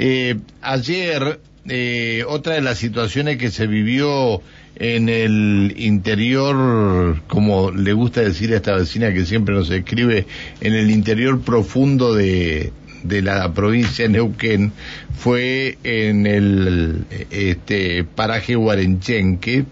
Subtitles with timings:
[0.00, 4.40] Eh, ayer, eh, otra de las situaciones que se vivió
[4.76, 10.24] en el interior, como le gusta decir a esta vecina que siempre nos escribe,
[10.60, 12.70] en el interior profundo de,
[13.02, 14.70] la provincia de Neuquén,
[15.16, 19.64] fue en el este, paraje Guarenchenque.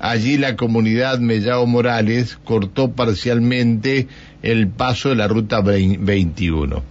[0.00, 4.06] Allí la comunidad Mellao Morales cortó parcialmente
[4.42, 6.82] el paso de la ruta 21.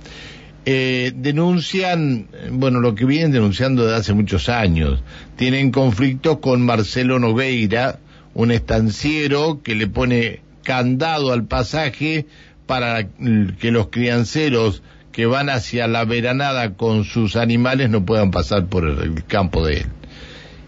[0.63, 5.01] Eh, denuncian, bueno, lo que vienen denunciando desde hace muchos años.
[5.35, 7.99] Tienen conflicto con Marcelo Nogueira,
[8.33, 12.27] un estanciero que le pone candado al pasaje
[12.67, 18.67] para que los crianceros que van hacia la veranada con sus animales no puedan pasar
[18.67, 19.85] por el campo de él.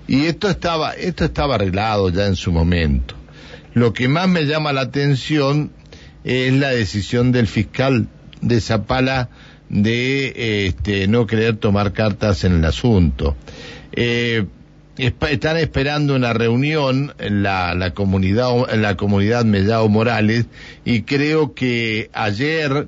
[0.07, 3.15] Y esto estaba, esto estaba arreglado ya en su momento.
[3.73, 5.71] Lo que más me llama la atención
[6.23, 8.07] es la decisión del fiscal
[8.41, 9.29] de Zapala
[9.73, 13.35] de este, no querer tomar cartas en el asunto.
[13.91, 14.45] Eh,
[14.97, 20.45] están esperando una reunión en la, la comunidad en la comunidad Mellao Morales
[20.85, 22.87] y creo que ayer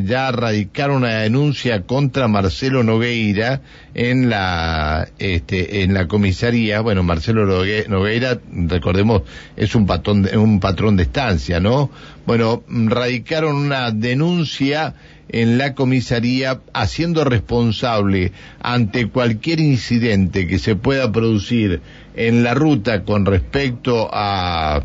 [0.00, 3.60] ya radicaron una denuncia contra Marcelo Nogueira
[3.94, 6.80] en la este, en la comisaría.
[6.80, 7.44] Bueno Marcelo
[7.88, 9.22] Nogueira recordemos
[9.56, 11.90] es un patrón un patrón de estancia no
[12.26, 14.94] bueno radicaron una denuncia
[15.28, 21.80] en la comisaría haciendo responsable ante cualquier incidente que se pueda producir
[22.14, 24.82] en la ruta con respecto a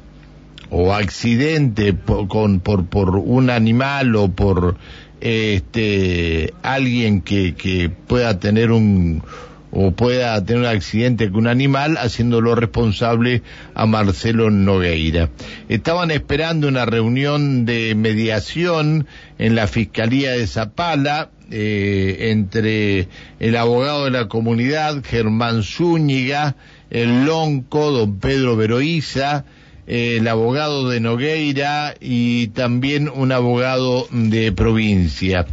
[0.70, 4.78] o accidente por, con, por, por un animal o por
[5.22, 9.24] este alguien que, que pueda tener un
[9.72, 13.44] o pueda tener un accidente con un animal, haciéndolo responsable
[13.76, 15.30] a Marcelo Nogueira.
[15.70, 23.08] Estaban esperando una reunión de mediación en la Fiscalía de Zapala eh, entre
[23.40, 26.56] el abogado de la comunidad, Germán Zúñiga,
[26.90, 29.46] el lonco, don Pedro Veroiza,
[29.88, 35.48] el abogado de Nogueira y también un abogado de provincia.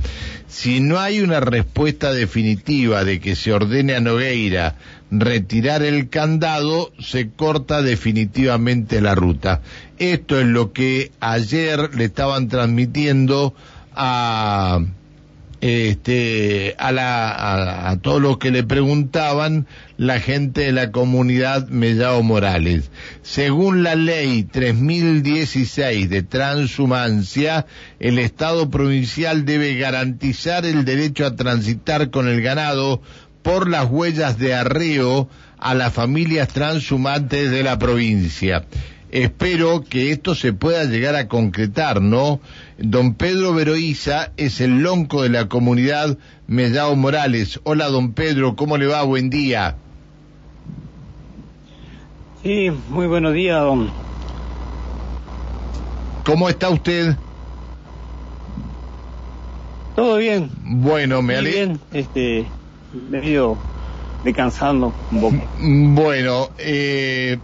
[0.48, 4.76] Si no hay una respuesta definitiva de que se ordene a Nogueira
[5.10, 9.62] retirar el candado, se corta definitivamente la ruta.
[9.98, 13.54] Esto es lo que ayer le estaban transmitiendo
[13.94, 14.80] a
[16.86, 22.90] a, la, a, todos los que le preguntaban la gente de la comunidad Mellao Morales.
[23.22, 27.64] Según la ley 3016 de transhumancia,
[28.00, 33.00] el Estado provincial debe garantizar el derecho a transitar con el ganado
[33.42, 38.66] por las huellas de arreo a las familias transhumantes de la provincia
[39.14, 42.40] espero que esto se pueda llegar a concretar, ¿no?
[42.78, 47.60] Don Pedro Veroiza es el lonco de la comunidad Mellao Morales.
[47.62, 49.04] Hola, don Pedro, ¿cómo le va?
[49.04, 49.76] Buen día.
[52.42, 53.88] Sí, muy buenos días, don.
[56.24, 57.16] ¿Cómo está usted?
[59.94, 60.50] Todo bien.
[60.64, 61.66] Bueno, me alegro.
[61.66, 62.46] bien, este,
[63.10, 63.56] medio
[64.24, 65.36] descansando un poco.
[65.60, 67.38] Bueno, eh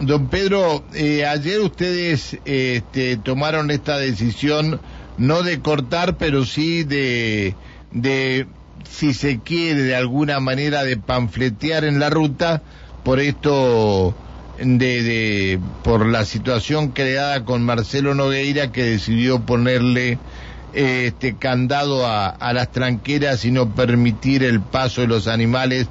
[0.00, 4.80] Don Pedro, eh, ayer ustedes este, tomaron esta decisión
[5.18, 7.54] no de cortar, pero sí de,
[7.92, 8.46] de,
[8.90, 12.62] si se quiere, de alguna manera de panfletear en la ruta
[13.04, 14.14] por esto
[14.58, 20.18] de, de por la situación creada con Marcelo Nogueira que decidió ponerle
[20.72, 25.86] este candado a, a las tranqueras y no permitir el paso de los animales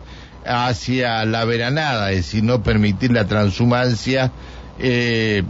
[0.45, 4.31] hacia la veranada, es decir, no permitir la transhumancia.
[4.79, 5.43] Eh,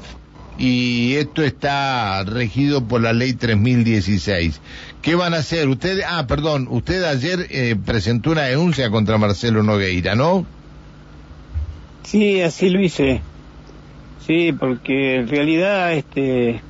[0.57, 4.61] y esto está regido por la ley 3016.
[5.01, 5.67] ¿Qué van a hacer?
[5.67, 10.45] Usted, ah, perdón, usted ayer eh, presentó una denuncia contra Marcelo Nogueira, ¿no?
[12.03, 13.21] Sí, así lo hice.
[14.25, 16.61] Sí, porque en realidad este,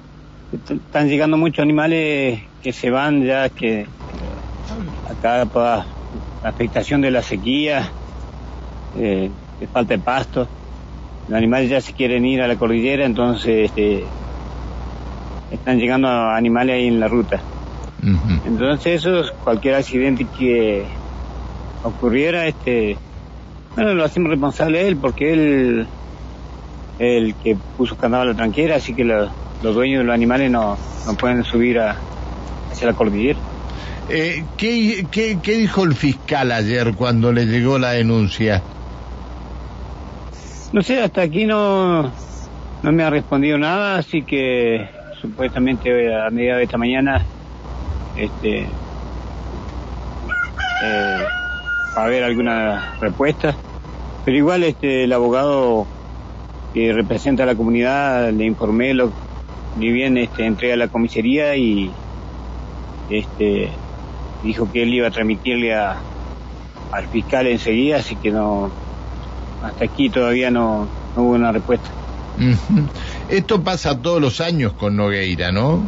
[0.54, 3.86] están llegando muchos animales que se van ya que
[5.10, 5.86] acá para
[6.42, 7.92] la afectación de la sequía
[8.98, 9.30] eh,
[9.72, 10.48] falta de pasto,
[11.28, 14.04] los animales ya se quieren ir a la cordillera, entonces este,
[15.52, 17.42] están llegando animales ahí en la ruta.
[18.46, 20.84] Entonces eso, cualquier accidente que
[21.84, 22.98] ocurriera, este,
[23.76, 25.88] bueno, lo hacemos responsable él, porque él,
[27.00, 29.32] el que puso candado a la tranquera, así que los
[29.62, 31.96] dueños de los animales no, no pueden subir a,
[32.70, 33.40] hacia la cordillera.
[34.10, 38.62] Eh, ¿qué, qué, qué dijo el fiscal ayer cuando le llegó la denuncia?
[40.74, 44.90] No sé, hasta aquí no, no me ha respondido nada, así que
[45.22, 47.24] supuestamente a medida de esta mañana
[48.16, 48.62] este,
[50.84, 51.24] eh,
[51.96, 53.56] va a haber alguna respuesta.
[54.26, 55.86] Pero igual este el abogado
[56.74, 59.14] que representa a la comunidad le informé lo
[59.76, 61.92] ni bien este entrega a la comisaría y
[63.10, 63.70] este
[64.42, 66.02] dijo que él iba a transmitirle a,
[66.92, 68.72] al fiscal enseguida, así que no
[69.64, 71.90] hasta aquí todavía no, no hubo una respuesta.
[73.30, 75.82] Esto pasa todos los años con Nogueira, ¿no?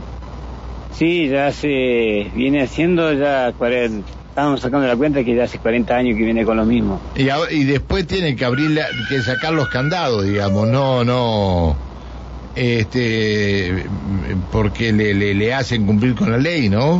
[0.94, 5.94] Sí, ya se viene haciendo ya 40, estamos sacando la cuenta que ya hace 40
[5.95, 7.01] años que viene con lo mismo.
[7.16, 8.80] Y, y después tienen que abrir,
[9.10, 11.75] que sacar los candados, digamos, no, no,
[12.56, 13.86] este,
[14.51, 17.00] porque le, le, le hacen cumplir con la ley, ¿no?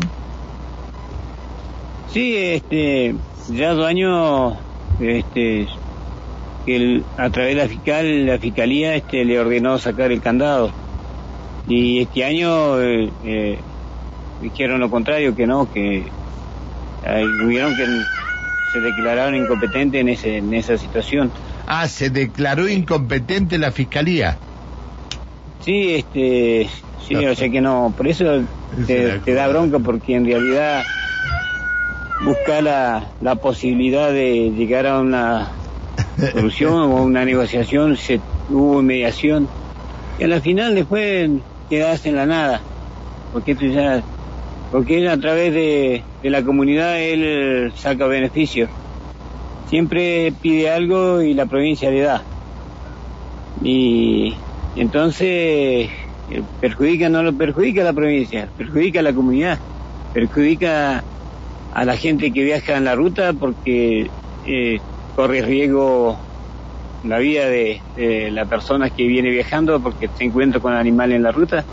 [2.12, 3.16] Sí, este,
[3.50, 4.56] ya dos años,
[5.00, 5.68] este,
[6.66, 10.72] que a través de la fiscal, la fiscalía, este, le ordenó sacar el candado.
[11.68, 13.58] Y este año eh, eh,
[14.42, 16.04] dijeron lo contrario, que no, que
[17.46, 17.86] hubieron que
[18.74, 21.32] se declararon incompetentes en ese, en esa situación.
[21.68, 24.38] Ah, se declaró incompetente la fiscalía.
[25.64, 26.68] Sí, este,
[27.08, 28.44] sí, o sea que no, por eso
[28.86, 30.84] te, te da bronca porque en realidad
[32.24, 35.50] busca la, la posibilidad de llegar a una
[36.18, 38.20] solución o una negociación, se
[38.50, 39.48] hubo mediación.
[40.20, 41.30] Y a la final después
[41.70, 42.62] quedas en la nada,
[43.34, 44.04] porque esto ya,
[44.72, 48.70] porque él a través de, de la comunidad él saca beneficio,
[49.70, 52.22] siempre pide algo y la provincia le da.
[53.64, 54.36] Y
[54.76, 55.90] entonces
[56.30, 59.60] eh, perjudica, no lo perjudica a la provincia, perjudica a la comunidad,
[60.14, 61.04] perjudica
[61.74, 64.10] a la gente que viaja en la ruta porque
[64.46, 64.80] eh,
[65.16, 66.18] corre riesgo
[67.04, 71.24] la vida de, de, la persona que viene viajando porque se encuentra con animales en
[71.24, 71.64] la ruta.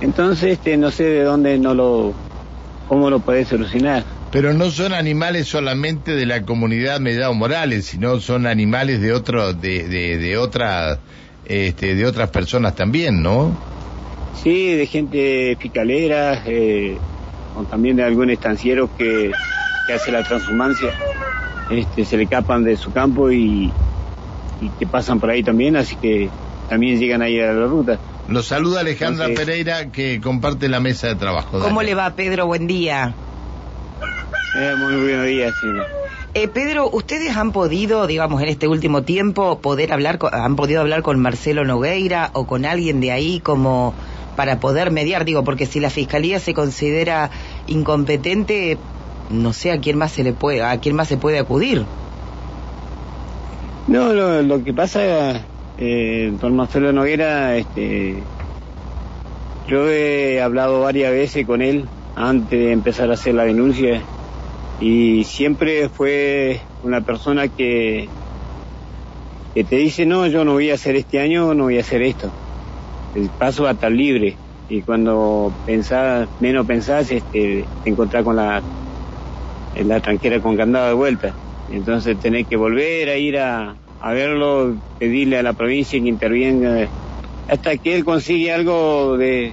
[0.00, 2.12] Entonces, este, no sé de dónde no lo,
[2.88, 4.04] cómo lo puede solucionar.
[4.30, 9.52] Pero no son animales solamente de la comunidad Medao Morales, sino son animales de otro,
[9.52, 10.98] de, de, de otra,
[11.44, 13.54] este, de otras personas también, ¿no?
[14.42, 16.96] Sí, de gente picalera, eh,
[17.56, 19.30] o también de algún estanciero que,
[19.86, 20.88] que hace la transhumancia
[21.70, 23.72] este, se le capan de su campo y,
[24.60, 26.30] y que pasan por ahí también, así que
[26.68, 27.98] también llegan ahí a la ruta.
[28.28, 31.58] Los saluda Alejandra Entonces, Pereira que comparte la mesa de trabajo.
[31.60, 32.46] ¿Cómo le va Pedro?
[32.46, 33.14] Buen día.
[34.54, 35.66] Eh, muy buenos días, sí.
[36.34, 40.80] Eh, Pedro, ¿ustedes han podido, digamos, en este último tiempo, poder hablar, con, han podido
[40.80, 43.94] hablar con Marcelo Nogueira o con alguien de ahí como
[44.36, 45.24] para poder mediar?
[45.26, 47.30] Digo, porque si la fiscalía se considera
[47.66, 48.78] incompetente,
[49.32, 51.86] no sé a quién más se le puede, a quién más se puede acudir.
[53.86, 58.30] No, lo, lo que pasa, eh, don Marcelo Noguera, este,
[59.66, 64.08] yo he hablado varias veces con él antes de empezar a hacer la denuncia
[64.78, 68.12] y siempre fue una persona que,
[69.54, 72.02] que te dice, no, yo no voy a hacer este año, no voy a hacer
[72.02, 72.36] esto.
[73.14, 78.36] El paso va a estar libre y cuando pensás, menos pensás, este, te encontrás con
[78.36, 78.64] la,
[79.76, 81.34] la tranquera con candado de vuelta.
[81.70, 86.88] Entonces tenés que volver a ir a, a verlo, pedirle a la provincia que intervenga
[87.48, 89.52] hasta que él consigue algo de,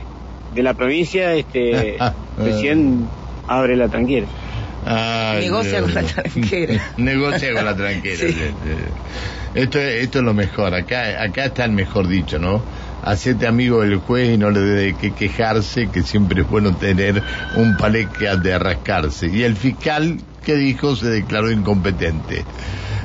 [0.54, 1.98] de la provincia, este,
[2.38, 3.08] recién
[3.48, 4.28] abre la tranquera.
[4.86, 5.92] Ay, Negocia Dios.
[5.92, 6.84] con la tranquera.
[6.98, 8.18] Negocia con la tranquera.
[8.30, 8.36] Sí.
[9.56, 10.76] Esto, esto es lo mejor.
[10.76, 12.62] Acá, acá está el mejor dicho, ¿no?
[13.04, 17.24] Hacete amigo del juez y no le debe que quejarse, que siempre es bueno tener
[17.56, 19.28] un paleque de rascarse.
[19.28, 22.44] Y el fiscal que dijo se declaró incompetente.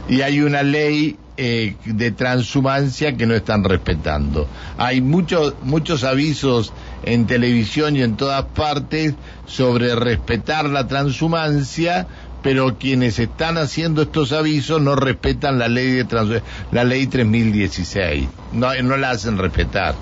[0.08, 4.46] Y hay una ley eh, de transhumancia que no están respetando.
[4.76, 6.72] Hay muchos muchos avisos
[7.02, 9.14] en televisión y en todas partes
[9.46, 12.06] sobre respetar la transhumancia,
[12.44, 18.28] pero quienes están haciendo estos avisos no respetan la ley de trans, la ley 3016.
[18.52, 19.94] No no la hacen respetar.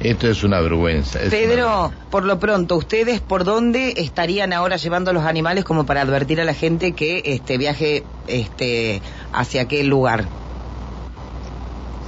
[0.00, 1.20] Esto es una vergüenza.
[1.20, 2.10] Es Pedro, una...
[2.10, 6.40] por lo pronto, ¿ustedes por dónde estarían ahora llevando a los animales como para advertir
[6.40, 9.02] a la gente que este viaje este
[9.34, 10.24] hacia aquel lugar?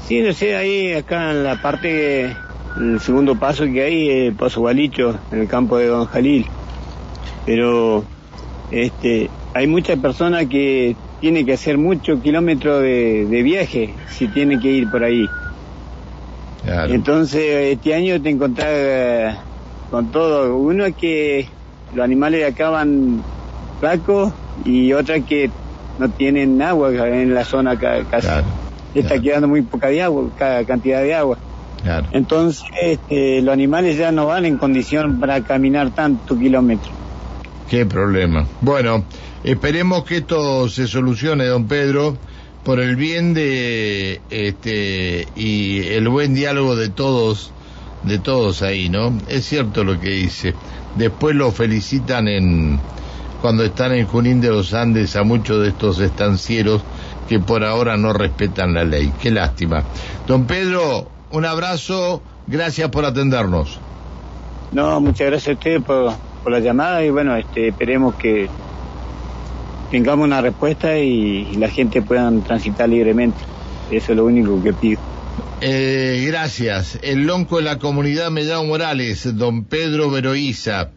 [0.08, 2.34] Sí, no sé, ahí acá en la parte,
[2.78, 6.46] el segundo paso que hay, el Paso Gualicho, en el campo de Don Jalil.
[7.44, 8.04] Pero
[8.72, 14.60] este, hay muchas personas que tienen que hacer muchos kilómetros de, de, viaje si tienen
[14.60, 15.28] que ir por ahí.
[16.64, 16.92] Claro.
[16.92, 19.34] Entonces, este año te encontrás eh,
[19.90, 20.56] con todo.
[20.56, 21.46] Uno es que
[21.94, 23.22] los animales acaban
[23.78, 24.32] flacos
[24.64, 25.50] y otra que
[25.98, 28.26] no tienen agua en la zona casi.
[28.26, 28.62] Claro
[28.94, 29.22] está claro.
[29.22, 31.38] quedando muy poca de agua, cada cantidad de agua.
[31.82, 32.06] Claro.
[32.12, 36.90] Entonces, este, los animales ya no van en condición para caminar tanto kilómetro.
[37.72, 38.46] Qué problema.
[38.60, 39.02] Bueno,
[39.44, 42.18] esperemos que esto se solucione, don Pedro,
[42.66, 47.50] por el bien de este y el buen diálogo de todos,
[48.02, 49.18] de todos ahí, ¿no?
[49.26, 50.52] Es cierto lo que dice.
[50.96, 52.78] Después lo felicitan en
[53.40, 56.82] cuando están en Junín de los Andes a muchos de estos estancieros
[57.26, 59.10] que por ahora no respetan la ley.
[59.18, 59.82] Qué lástima.
[60.26, 63.78] Don Pedro, un abrazo, gracias por atendernos.
[64.72, 66.12] No, muchas gracias a usted por,
[66.50, 68.48] la llamada y bueno, este, esperemos que
[69.90, 73.38] tengamos una respuesta y, la gente pueda transitar libremente.
[73.90, 74.98] Eso es lo único que pido.
[75.60, 76.98] Eh, gracias.
[77.02, 80.90] El lonco de la comunidad Mellao Morales, don Pedro Veroiza.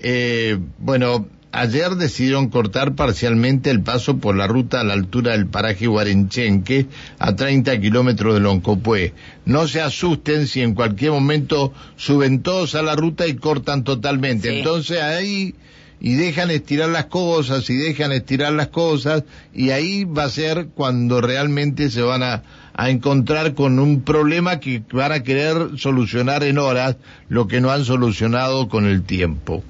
[0.00, 5.46] Eh, bueno, Ayer decidieron cortar parcialmente el paso por la ruta a la altura del
[5.46, 6.86] paraje Guarenchenque,
[7.18, 9.14] a 30 kilómetros de Loncopué.
[9.46, 14.58] No se asusten si en cualquier momento suben todos a la ruta y cortan totalmente.
[14.58, 15.56] Entonces ahí,
[16.00, 20.68] y dejan estirar las cosas, y dejan estirar las cosas, y ahí va a ser
[20.68, 26.44] cuando realmente se van a, a encontrar con un problema que van a querer solucionar
[26.44, 26.96] en horas
[27.28, 29.64] lo que no han solucionado con el tiempo.